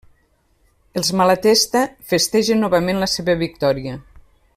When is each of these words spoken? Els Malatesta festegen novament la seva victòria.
Els 1.01 1.11
Malatesta 1.19 1.83
festegen 2.13 2.65
novament 2.65 3.03
la 3.05 3.11
seva 3.17 3.37
victòria. 3.47 3.95